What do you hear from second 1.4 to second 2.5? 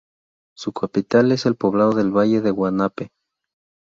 el poblado del Valle de